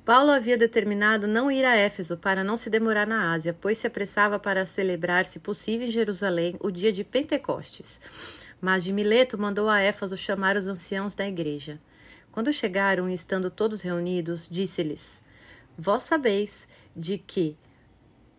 Paulo 0.05 0.33
havia 0.33 0.59
determinado 0.59 1.27
não 1.27 1.51
ir 1.51 1.65
a 1.65 1.75
Éfeso 1.75 2.19
para 2.19 2.45
não 2.45 2.59
se 2.59 2.69
demorar 2.69 3.07
na 3.07 3.33
Ásia, 3.33 3.57
pois 3.59 3.79
se 3.79 3.87
apressava 3.87 4.39
para 4.39 4.67
celebrar, 4.67 5.25
se 5.25 5.39
possível, 5.39 5.89
em 5.89 5.91
Jerusalém 5.91 6.57
o 6.61 6.71
dia 6.71 6.93
de 6.93 7.03
Pentecostes. 7.03 7.99
Mas 8.61 8.85
de 8.85 8.93
Mileto 8.93 9.39
mandou 9.39 9.67
a 9.67 9.81
Éfaso 9.81 10.15
chamar 10.15 10.59
os 10.59 10.69
anciãos 10.69 11.15
da 11.15 11.27
igreja. 11.27 11.81
Quando 12.31 12.53
chegaram 12.53 13.09
e 13.09 13.15
estando 13.15 13.51
todos 13.51 13.81
reunidos, 13.81 14.47
disse-lhes: 14.51 15.23
Vós 15.79 16.03
sabeis 16.03 16.69
de 16.95 17.17
que 17.17 17.57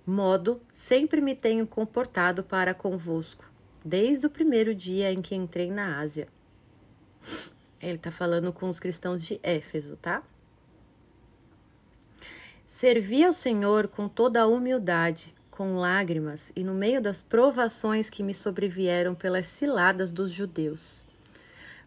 modo 0.05 0.61
sempre 0.71 1.19
me 1.19 1.35
tenho 1.35 1.65
comportado 1.65 2.43
para 2.43 2.75
convosco, 2.75 3.51
desde 3.83 4.27
o 4.27 4.29
primeiro 4.29 4.75
dia 4.75 5.11
em 5.11 5.19
que 5.19 5.33
entrei 5.33 5.71
na 5.71 5.99
Ásia. 5.99 6.27
Ele 7.81 7.95
está 7.95 8.11
falando 8.11 8.53
com 8.53 8.69
os 8.69 8.79
cristãos 8.79 9.23
de 9.23 9.39
Éfeso, 9.41 9.97
tá? 9.97 10.21
Servi 12.77 13.23
ao 13.23 13.31
Senhor 13.31 13.87
com 13.87 14.09
toda 14.09 14.41
a 14.41 14.47
humildade, 14.47 15.33
com 15.49 15.77
lágrimas 15.77 16.51
e 16.53 16.61
no 16.61 16.73
meio 16.73 17.01
das 17.01 17.21
provações 17.21 18.09
que 18.09 18.21
me 18.21 18.33
sobrevieram 18.33 19.15
pelas 19.15 19.45
ciladas 19.45 20.11
dos 20.11 20.29
judeus. 20.29 21.05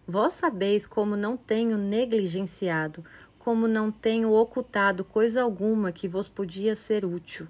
Vós 0.07 0.33
sabeis 0.33 0.87
como 0.87 1.14
não 1.14 1.37
tenho 1.37 1.76
negligenciado, 1.76 3.04
como 3.38 3.68
não 3.68 3.92
tenho 3.92 4.33
ocultado 4.33 5.04
coisa 5.04 5.42
alguma 5.42 5.92
que 5.92 6.09
vos 6.09 6.26
podia 6.26 6.75
ser 6.75 7.04
útil. 7.04 7.47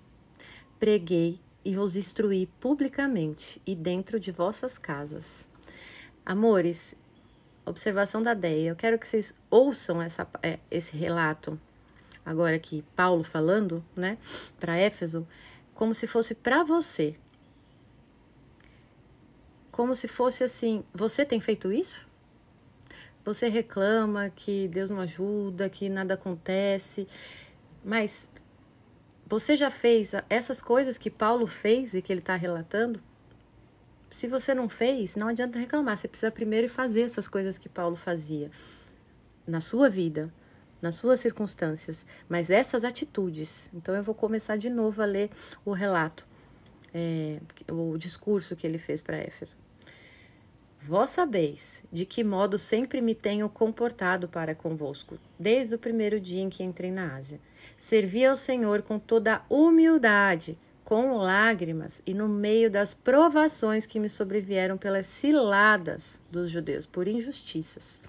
Preguei 0.76 1.38
e 1.64 1.76
vos 1.76 1.95
instruí 1.95 2.49
publicamente 2.59 3.62
e 3.64 3.76
dentro 3.76 4.18
de 4.18 4.33
vossas 4.33 4.78
casas. 4.78 5.49
Amores, 6.26 6.92
observação 7.64 8.21
da 8.21 8.35
Deia, 8.35 8.71
eu 8.71 8.75
quero 8.75 8.99
que 8.99 9.07
vocês 9.07 9.33
ouçam 9.49 10.02
essa, 10.02 10.26
é, 10.42 10.59
esse 10.68 10.97
relato, 10.97 11.57
agora 12.28 12.56
aqui, 12.56 12.85
Paulo 12.94 13.25
falando, 13.25 13.82
né, 13.97 14.18
para 14.61 14.76
Éfeso, 14.76 15.26
como 15.75 15.94
se 15.94 16.06
fosse 16.06 16.35
para 16.35 16.62
você. 16.62 17.16
Como 19.73 19.97
se 19.97 20.06
fosse 20.06 20.44
assim: 20.44 20.85
você 20.92 21.25
tem 21.25 21.40
feito 21.40 21.73
isso? 21.73 22.06
Você 23.25 23.49
reclama 23.49 24.28
que 24.28 24.68
Deus 24.68 24.90
não 24.90 25.00
ajuda, 25.00 25.70
que 25.70 25.88
nada 25.88 26.14
acontece, 26.14 27.08
mas 27.82 28.28
você 29.26 29.56
já 29.56 29.70
fez 29.70 30.12
essas 30.28 30.61
coisas 30.61 30.99
que 30.99 31.11
Paulo 31.11 31.47
fez 31.47 31.94
e 31.94 32.02
que 32.02 32.12
ele 32.12 32.20
está 32.20 32.35
relatando? 32.35 33.00
Se 34.11 34.26
você 34.26 34.54
não 34.54 34.68
fez, 34.68 35.16
não 35.16 35.28
adianta 35.28 35.58
reclamar. 35.58 35.97
Você 35.97 36.08
precisa 36.08 36.30
primeiro 36.30 36.68
fazer 36.68 37.02
essas 37.02 37.28
coisas 37.28 37.56
que 37.56 37.68
Paulo 37.68 37.97
fazia 37.97 38.50
na 39.47 39.61
sua 39.61 39.88
vida, 39.88 40.32
nas 40.80 40.94
suas 40.94 41.20
circunstâncias, 41.20 42.06
mas 42.28 42.50
essas 42.50 42.85
atitudes. 42.85 43.70
Então 43.75 43.94
eu 43.94 44.02
vou 44.02 44.14
começar 44.14 44.56
de 44.56 44.70
novo 44.70 45.02
a 45.02 45.04
ler 45.04 45.30
o 45.64 45.73
relato, 45.73 46.26
é, 46.94 47.38
o 47.70 47.97
discurso 47.99 48.56
que 48.56 48.66
ele 48.66 48.78
fez 48.78 49.02
para 49.02 49.18
Éfeso. 49.18 49.56
Vós 50.80 51.11
sabeis 51.11 51.82
de 51.92 52.06
que 52.06 52.23
modo 52.23 52.58
sempre 52.58 53.00
me 53.00 53.14
tenho 53.14 53.49
comportado 53.49 54.28
para 54.28 54.54
convosco, 54.54 55.18
desde 55.38 55.75
o 55.75 55.78
primeiro 55.78 56.20
dia 56.20 56.40
em 56.40 56.49
que 56.49 56.62
entrei 56.62 56.90
na 56.90 57.16
Ásia. 57.16 57.40
Servi 57.76 58.25
ao 58.25 58.37
Senhor 58.37 58.82
com 58.82 58.99
toda 58.99 59.42
humildade, 59.50 60.56
com 60.85 61.16
lágrimas 61.18 62.00
e 62.06 62.14
no 62.14 62.28
meio 62.28 62.70
das 62.70 62.94
provações 62.94 63.85
que 63.85 64.00
me 64.00 64.08
sobrevieram 64.08 64.78
pelas 64.78 65.04
ciladas 65.04 66.23
dos 66.30 66.50
judeus, 66.50 66.87
por 66.87 67.06
injustiças 67.06 68.00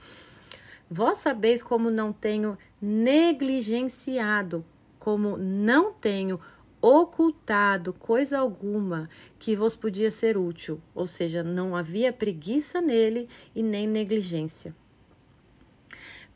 Vós 0.92 1.20
sabeis 1.20 1.62
como 1.62 1.92
não 1.92 2.12
tenho 2.12 2.58
negligenciado, 2.82 4.66
como 4.98 5.38
não 5.38 5.94
tenho 5.94 6.40
ocultado 6.82 7.94
coisa 7.94 8.40
alguma 8.40 9.10
que 9.38 9.56
vos 9.56 9.76
podia 9.76 10.10
ser 10.10 10.38
útil, 10.38 10.82
ou 10.96 11.06
seja, 11.06 11.44
não 11.44 11.76
havia 11.76 12.12
preguiça 12.12 12.82
nele 12.82 13.28
e 13.54 13.62
nem 13.62 13.88
negligência. 13.88 14.74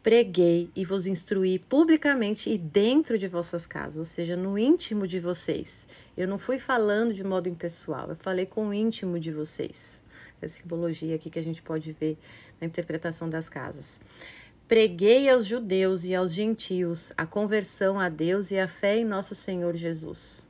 Preguei 0.03 0.69
e 0.75 0.83
vos 0.83 1.07
instruí 1.07 1.57
publicamente 1.57 2.49
e 2.49 2.57
dentro 2.57 3.17
de 3.17 3.27
vossas 3.27 3.65
casas, 3.65 3.97
ou 3.97 4.03
seja, 4.03 4.35
no 4.35 4.59
íntimo 4.59 5.07
de 5.07 5.17
vocês. 5.17 5.87
Eu 6.15 6.27
não 6.27 6.37
fui 6.37 6.59
falando 6.59 7.13
de 7.13 7.23
modo 7.23 7.47
impessoal, 7.47 8.09
eu 8.09 8.15
falei 8.17 8.45
com 8.45 8.67
o 8.67 8.73
íntimo 8.73 9.17
de 9.17 9.31
vocês. 9.31 10.01
A 10.41 10.47
simbologia 10.47 11.15
aqui 11.15 11.29
que 11.29 11.39
a 11.39 11.43
gente 11.43 11.61
pode 11.61 11.93
ver 11.93 12.17
na 12.59 12.67
interpretação 12.67 13.29
das 13.29 13.47
casas. 13.47 13.97
Preguei 14.73 15.29
aos 15.29 15.45
judeus 15.45 16.03
e 16.03 16.15
aos 16.15 16.33
gentios 16.33 17.13
a 17.15 17.27
conversão 17.27 17.99
a 17.99 18.09
Deus 18.09 18.49
e 18.49 18.57
a 18.57 18.67
fé 18.67 18.97
em 18.97 19.05
nosso 19.05 19.35
Senhor 19.35 19.75
Jesus. 19.75 20.41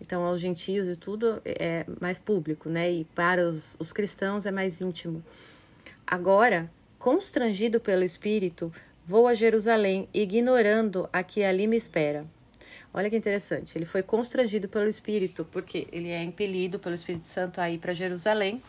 Então, 0.00 0.22
aos 0.22 0.40
gentios 0.40 0.88
e 0.88 0.96
tudo 0.96 1.42
é 1.44 1.84
mais 2.00 2.18
público, 2.18 2.70
né? 2.70 2.90
E 2.90 3.04
para 3.04 3.46
os, 3.46 3.76
os 3.78 3.92
cristãos 3.92 4.46
é 4.46 4.50
mais 4.50 4.80
íntimo. 4.80 5.22
Agora, 6.06 6.70
constrangido 6.98 7.78
pelo 7.78 8.02
Espírito, 8.02 8.72
vou 9.06 9.28
a 9.28 9.34
Jerusalém, 9.34 10.08
ignorando 10.14 11.06
a 11.12 11.22
que 11.22 11.44
ali 11.44 11.66
me 11.66 11.76
espera. 11.76 12.24
Olha 12.94 13.10
que 13.10 13.18
interessante, 13.18 13.76
ele 13.76 13.84
foi 13.84 14.02
constrangido 14.02 14.66
pelo 14.66 14.88
Espírito, 14.88 15.46
porque 15.52 15.86
ele 15.92 16.08
é 16.08 16.22
impelido 16.22 16.78
pelo 16.78 16.94
Espírito 16.94 17.26
Santo 17.26 17.60
a 17.60 17.68
ir 17.68 17.76
para 17.76 17.92
Jerusalém, 17.92 18.62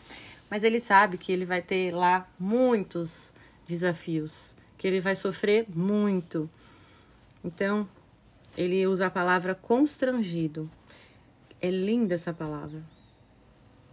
mas 0.50 0.62
ele 0.62 0.78
sabe 0.78 1.16
que 1.16 1.32
ele 1.32 1.46
vai 1.46 1.62
ter 1.62 1.90
lá 1.90 2.28
muitos 2.38 3.32
desafios 3.66 4.54
que 4.76 4.86
ele 4.86 5.00
vai 5.00 5.14
sofrer 5.14 5.66
muito. 5.68 6.48
Então, 7.42 7.88
ele 8.56 8.86
usa 8.86 9.06
a 9.06 9.10
palavra 9.10 9.54
constrangido. 9.54 10.70
É 11.60 11.70
linda 11.70 12.14
essa 12.14 12.32
palavra. 12.32 12.82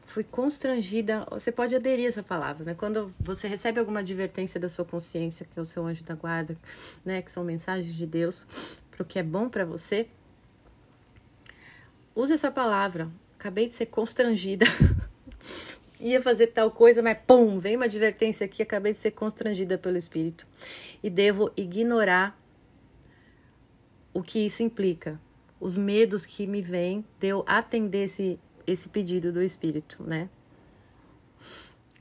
Fui 0.05 0.23
constrangida. 0.23 1.25
Você 1.31 1.51
pode 1.51 1.75
aderir 1.75 2.05
a 2.05 2.09
essa 2.09 2.23
palavra, 2.23 2.65
né? 2.65 2.75
Quando 2.75 3.13
você 3.19 3.47
recebe 3.47 3.79
alguma 3.79 4.01
advertência 4.01 4.59
da 4.59 4.67
sua 4.67 4.83
consciência, 4.83 5.45
que 5.49 5.57
é 5.57 5.61
o 5.61 5.65
seu 5.65 5.85
anjo 5.85 6.03
da 6.03 6.15
guarda, 6.15 6.57
né? 7.05 7.21
Que 7.21 7.31
são 7.31 7.43
mensagens 7.43 7.95
de 7.95 8.05
Deus 8.05 8.45
para 8.91 9.03
o 9.03 9.05
que 9.05 9.17
é 9.17 9.23
bom 9.23 9.47
para 9.47 9.65
você. 9.65 10.07
Use 12.13 12.33
essa 12.33 12.51
palavra. 12.51 13.09
Acabei 13.35 13.67
de 13.67 13.73
ser 13.73 13.87
constrangida 13.87 14.65
ia 16.01 16.21
fazer 16.21 16.47
tal 16.47 16.71
coisa, 16.71 17.01
mas 17.01 17.17
pum, 17.25 17.59
vem 17.59 17.75
uma 17.75 17.85
advertência 17.85 18.45
aqui, 18.45 18.63
acabei 18.63 18.91
de 18.91 18.97
ser 18.97 19.11
constrangida 19.11 19.77
pelo 19.77 19.97
Espírito. 19.97 20.47
E 21.01 21.09
devo 21.09 21.51
ignorar 21.55 22.37
o 24.13 24.21
que 24.21 24.39
isso 24.39 24.63
implica, 24.63 25.19
os 25.59 25.77
medos 25.77 26.25
que 26.25 26.47
me 26.47 26.61
vêm 26.61 27.05
de 27.19 27.27
eu 27.27 27.43
atender 27.47 28.05
esse, 28.05 28.39
esse 28.65 28.89
pedido 28.89 29.31
do 29.31 29.41
Espírito, 29.41 30.03
né? 30.03 30.27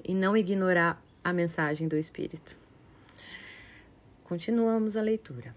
E 0.03 0.15
não 0.15 0.37
ignorar 0.37 1.01
a 1.23 1.33
mensagem 1.33 1.87
do 1.87 1.97
Espírito. 1.97 2.57
Continuamos 4.25 4.97
a 4.97 5.03
leitura. 5.03 5.55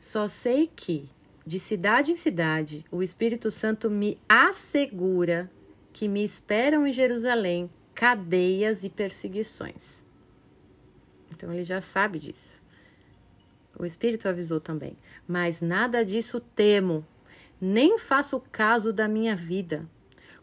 Só 0.00 0.26
sei 0.26 0.66
que, 0.66 1.08
de 1.46 1.58
cidade 1.58 2.10
em 2.10 2.16
cidade, 2.16 2.84
o 2.90 3.02
Espírito 3.02 3.50
Santo 3.50 3.88
me 3.88 4.18
assegura 4.28 5.50
que 5.92 6.08
me 6.08 6.24
esperam 6.24 6.86
em 6.86 6.92
Jerusalém 6.92 7.70
cadeias 7.94 8.82
e 8.84 8.90
perseguições. 8.90 10.02
Então 11.30 11.52
ele 11.52 11.64
já 11.64 11.80
sabe 11.80 12.18
disso. 12.18 12.62
O 13.78 13.84
Espírito 13.84 14.28
avisou 14.28 14.60
também. 14.60 14.96
Mas 15.26 15.60
nada 15.60 16.04
disso 16.04 16.40
temo, 16.40 17.06
nem 17.60 17.98
faço 17.98 18.40
caso 18.52 18.92
da 18.92 19.08
minha 19.08 19.34
vida, 19.34 19.86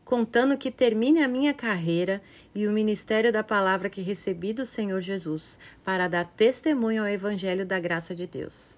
contando 0.03 0.57
que 0.57 0.71
termine 0.71 1.21
a 1.21 1.27
minha 1.27 1.53
carreira 1.53 2.21
e 2.53 2.67
o 2.67 2.71
ministério 2.71 3.31
da 3.31 3.43
palavra 3.43 3.89
que 3.89 4.01
recebi 4.01 4.51
do 4.51 4.65
Senhor 4.65 4.99
Jesus, 4.99 5.57
para 5.83 6.07
dar 6.07 6.25
testemunho 6.25 7.03
ao 7.03 7.09
Evangelho 7.09 7.65
da 7.65 7.79
graça 7.79 8.13
de 8.13 8.27
Deus. 8.27 8.77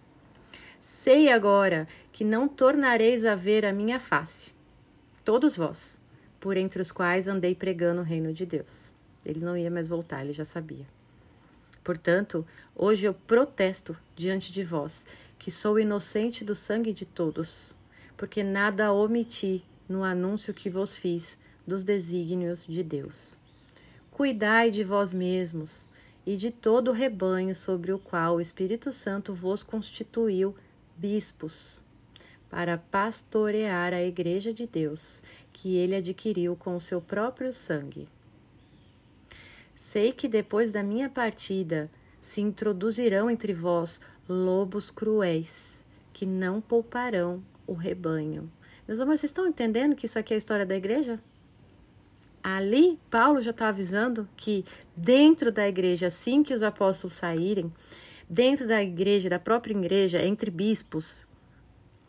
Sei 0.79 1.31
agora 1.31 1.87
que 2.11 2.23
não 2.23 2.47
tornareis 2.47 3.25
a 3.25 3.35
ver 3.35 3.65
a 3.65 3.71
minha 3.73 3.99
face, 3.99 4.53
todos 5.23 5.55
vós, 5.55 5.99
por 6.43 6.57
entre 6.57 6.81
os 6.81 6.91
quais 6.91 7.29
andei 7.29 7.55
pregando 7.55 8.01
o 8.01 8.03
reino 8.03 8.33
de 8.33 8.45
Deus. 8.45 8.93
Ele 9.25 9.39
não 9.39 9.55
ia 9.55 9.71
mais 9.71 9.87
voltar, 9.87 10.25
ele 10.25 10.33
já 10.33 10.43
sabia. 10.43 10.85
Portanto, 11.81 12.45
hoje 12.75 13.05
eu 13.05 13.13
protesto 13.13 13.95
diante 14.13 14.51
de 14.51 14.61
vós 14.61 15.05
que 15.39 15.49
sou 15.49 15.79
inocente 15.79 16.43
do 16.43 16.53
sangue 16.53 16.91
de 16.91 17.05
todos, 17.05 17.73
porque 18.17 18.43
nada 18.43 18.91
omiti 18.91 19.63
no 19.87 20.03
anúncio 20.03 20.53
que 20.53 20.69
vos 20.69 20.97
fiz 20.97 21.37
dos 21.65 21.81
desígnios 21.81 22.67
de 22.67 22.83
Deus. 22.83 23.39
Cuidai 24.11 24.69
de 24.69 24.83
vós 24.83 25.13
mesmos 25.13 25.87
e 26.25 26.35
de 26.35 26.51
todo 26.51 26.89
o 26.89 26.93
rebanho 26.93 27.55
sobre 27.55 27.93
o 27.93 27.97
qual 27.97 28.35
o 28.35 28.41
Espírito 28.41 28.91
Santo 28.91 29.33
vos 29.33 29.63
constituiu 29.63 30.53
bispos 30.97 31.81
para 32.53 32.77
pastorear 32.77 33.95
a 33.95 34.03
Igreja 34.03 34.53
de 34.53 34.67
Deus, 34.67 35.23
que 35.51 35.75
ele 35.75 35.95
adquiriu 35.95 36.55
com 36.55 36.75
o 36.75 36.79
seu 36.79 37.01
próprio 37.01 37.51
sangue. 37.51 38.07
Sei 39.75 40.11
que 40.11 40.27
depois 40.27 40.71
da 40.71 40.83
minha 40.83 41.09
partida 41.09 41.89
se 42.21 42.41
introduzirão 42.41 43.27
entre 43.27 43.55
vós 43.55 43.99
lobos 44.29 44.91
cruéis, 44.91 45.83
que 46.13 46.27
não 46.27 46.61
pouparão 46.61 47.43
o 47.65 47.73
rebanho. 47.73 48.47
Meus 48.87 48.99
amores, 48.99 49.21
vocês 49.21 49.31
estão 49.31 49.47
entendendo 49.47 49.95
que 49.95 50.05
isso 50.05 50.19
aqui 50.19 50.31
é 50.31 50.35
a 50.35 50.37
história 50.37 50.63
da 50.65 50.75
igreja? 50.75 51.19
Ali, 52.43 52.99
Paulo 53.09 53.41
já 53.41 53.49
está 53.49 53.69
avisando 53.69 54.29
que 54.37 54.63
dentro 54.95 55.51
da 55.51 55.67
igreja, 55.67 56.05
assim 56.05 56.43
que 56.43 56.53
os 56.53 56.61
apóstolos 56.61 57.13
saírem, 57.13 57.73
dentro 58.29 58.67
da 58.67 58.83
igreja, 58.83 59.27
da 59.27 59.39
própria 59.39 59.73
igreja, 59.73 60.23
entre 60.23 60.51
bispos, 60.51 61.25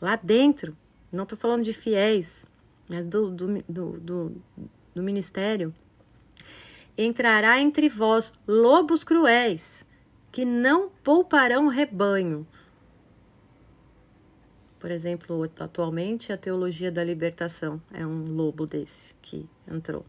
lá 0.05 0.17
dentro, 0.17 0.77
não 1.11 1.25
estou 1.25 1.38
falando 1.38 1.64
de 1.64 1.73
fiéis, 1.73 2.45
mas 2.87 3.07
do, 3.07 3.31
do, 3.31 3.62
do, 3.67 3.99
do, 3.99 4.43
do 4.95 5.03
ministério, 5.03 5.75
entrará 6.97 7.59
entre 7.59 7.88
vós 7.88 8.31
lobos 8.47 9.03
cruéis, 9.03 9.83
que 10.31 10.45
não 10.45 10.90
pouparão 11.03 11.69
rebanho. 11.69 12.47
Por 14.79 14.90
exemplo, 14.90 15.43
atualmente 15.59 16.31
a 16.31 16.37
teologia 16.37 16.93
da 16.93 17.03
libertação 17.03 17.81
é 17.90 18.07
um 18.07 18.35
lobo 18.35 18.67
desse 18.67 19.14
que 19.23 19.49
entrou. 19.67 20.05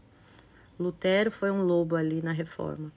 Lutero 0.78 1.30
foi 1.30 1.50
um 1.50 1.62
lobo 1.62 1.96
ali 1.96 2.20
na 2.20 2.32
reforma. 2.32 2.92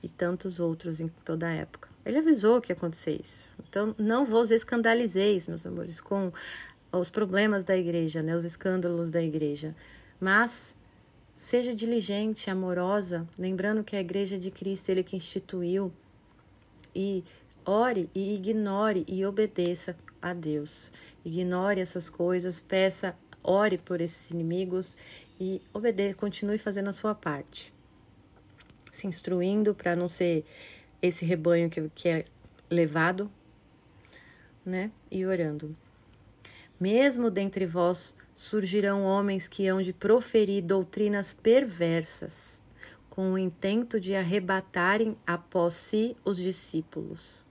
E 0.00 0.08
tantos 0.08 0.60
outros 0.60 1.00
em 1.00 1.08
toda 1.24 1.48
a 1.48 1.52
época. 1.52 1.95
Ele 2.06 2.18
avisou 2.18 2.60
que 2.60 2.70
ia 2.70 2.76
acontecer 2.76 3.20
isso. 3.20 3.52
Então, 3.68 3.92
não 3.98 4.24
vos 4.24 4.52
escandalizeis, 4.52 5.48
meus 5.48 5.66
amores, 5.66 6.00
com 6.00 6.32
os 6.92 7.10
problemas 7.10 7.64
da 7.64 7.76
igreja, 7.76 8.22
né, 8.22 8.36
os 8.36 8.44
escândalos 8.44 9.10
da 9.10 9.20
igreja. 9.20 9.74
Mas 10.20 10.72
seja 11.34 11.74
diligente, 11.74 12.48
amorosa, 12.48 13.26
lembrando 13.36 13.82
que 13.82 13.96
a 13.96 14.00
igreja 14.00 14.38
de 14.38 14.52
Cristo 14.52 14.88
ele 14.90 15.02
que 15.02 15.16
instituiu 15.16 15.92
e 16.94 17.24
ore 17.64 18.08
e 18.14 18.36
ignore 18.36 19.04
e 19.08 19.26
obedeça 19.26 19.96
a 20.22 20.32
Deus. 20.32 20.92
Ignore 21.24 21.80
essas 21.80 22.08
coisas, 22.08 22.60
peça, 22.60 23.16
ore 23.42 23.78
por 23.78 24.00
esses 24.00 24.30
inimigos 24.30 24.96
e 25.40 25.60
obedeça, 25.74 26.14
continue 26.14 26.56
fazendo 26.56 26.88
a 26.88 26.92
sua 26.92 27.16
parte. 27.16 27.74
Se 28.92 29.08
instruindo 29.08 29.74
para 29.74 29.96
não 29.96 30.08
ser 30.08 30.44
esse 31.06 31.24
rebanho 31.24 31.70
que, 31.70 31.88
que 31.94 32.08
é 32.08 32.24
levado, 32.70 33.30
né? 34.64 34.90
E 35.10 35.24
orando. 35.24 35.76
Mesmo 36.78 37.30
dentre 37.30 37.64
vós 37.64 38.14
surgirão 38.34 39.02
homens 39.02 39.48
que 39.48 39.66
hão 39.66 39.80
de 39.80 39.92
proferir 39.92 40.62
doutrinas 40.62 41.32
perversas, 41.32 42.62
com 43.08 43.32
o 43.32 43.38
intento 43.38 43.98
de 43.98 44.14
arrebatarem 44.14 45.16
após 45.26 45.72
si 45.72 46.14
os 46.22 46.36
discípulos. 46.36 47.42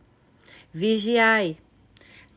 Vigiai, 0.72 1.58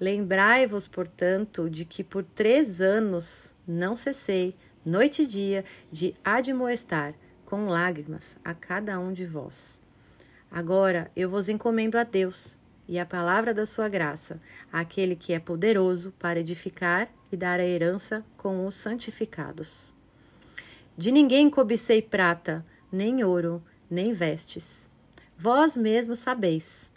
lembrai-vos, 0.01 0.89
portanto, 0.89 1.69
de 1.69 1.85
que 1.85 2.03
por 2.03 2.25
três 2.25 2.81
anos 2.81 3.55
não 3.67 3.95
cessei, 3.95 4.57
noite 4.83 5.23
e 5.23 5.27
dia, 5.27 5.65
de 5.93 6.15
admoestar 6.25 7.15
com 7.45 7.67
lágrimas 7.67 8.37
a 8.43 8.55
cada 8.55 8.99
um 8.99 9.13
de 9.13 9.27
vós. 9.27 9.83
Agora 10.51 11.11
eu 11.15 11.29
vos 11.29 11.49
encomendo 11.49 11.97
a 11.97 12.05
Deus 12.05 12.59
e 12.89 12.99
a 12.99 13.05
palavra 13.05 13.53
da 13.53 13.67
sua 13.67 13.89
graça, 13.89 14.41
aquele 14.73 15.15
que 15.15 15.33
é 15.33 15.39
poderoso 15.39 16.13
para 16.19 16.41
edificar 16.41 17.09
e 17.31 17.37
dar 17.37 17.61
a 17.61 17.67
herança 17.67 18.25
com 18.37 18.67
os 18.67 18.75
santificados. 18.75 19.93
De 20.97 21.13
ninguém 21.13 21.51
cobicei 21.51 22.01
prata, 22.01 22.65
nem 22.91 23.23
ouro, 23.23 23.63
nem 23.91 24.13
vestes. 24.13 24.89
Vós 25.37 25.77
mesmos 25.77 26.19
sabeis. 26.19 26.91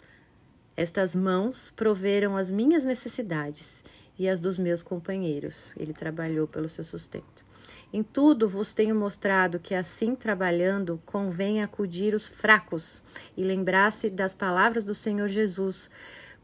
Estas 0.76 1.14
mãos 1.14 1.70
proveram 1.76 2.36
as 2.36 2.50
minhas 2.50 2.84
necessidades 2.84 3.84
e 4.18 4.28
as 4.28 4.40
dos 4.40 4.58
meus 4.58 4.82
companheiros. 4.82 5.74
Ele 5.76 5.92
trabalhou 5.92 6.46
pelo 6.46 6.68
seu 6.68 6.84
sustento. 6.84 7.44
Em 7.92 8.02
tudo 8.02 8.48
vos 8.48 8.72
tenho 8.72 8.94
mostrado 8.94 9.58
que, 9.58 9.74
assim 9.74 10.14
trabalhando, 10.14 11.00
convém 11.04 11.62
acudir 11.62 12.14
os 12.14 12.28
fracos 12.28 13.02
e 13.36 13.44
lembrar-se 13.44 14.08
das 14.08 14.34
palavras 14.34 14.84
do 14.84 14.94
Senhor 14.94 15.28
Jesus, 15.28 15.90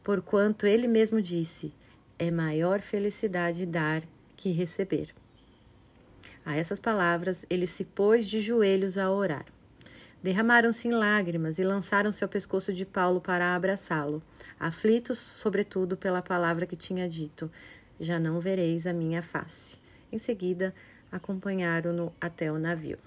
porquanto 0.03 0.67
ele 0.67 0.87
mesmo 0.87 1.23
disse: 1.23 1.73
é 2.19 2.31
maior 2.31 2.81
felicidade 2.81 3.65
dar 3.65 4.03
que 4.37 4.51
receber. 4.51 5.15
A 6.45 6.57
essas 6.57 6.81
palavras, 6.81 7.47
ele 7.49 7.67
se 7.67 7.85
pôs 7.85 8.27
de 8.27 8.41
joelhos 8.41 8.97
a 8.99 9.11
orar. 9.11 9.47
Derramaram-se 10.23 10.89
em 10.89 10.91
lágrimas 10.91 11.61
e 11.61 11.65
lançaram-se 11.65 12.25
ao 12.25 12.29
pescoço 12.29 12.73
de 12.73 12.85
Paulo 12.85 13.21
para 13.21 13.55
abraçá-lo, 13.55 14.21
aflitos, 14.59 15.19
sobretudo, 15.19 15.97
pela 15.97 16.21
palavra 16.21 16.67
que 16.67 16.75
tinha 16.75 17.09
dito: 17.09 17.51
Já 18.01 18.19
não 18.19 18.41
vereis 18.41 18.87
a 18.87 18.93
minha 18.93 19.23
face. 19.23 19.79
Em 20.11 20.19
seguida, 20.19 20.75
acompanharam-no 21.13 22.13
até 22.21 22.51
o 22.51 22.59
navio. 22.59 22.99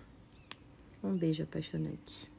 Um 1.04 1.13
beijo 1.13 1.43
apaixonante. 1.43 2.31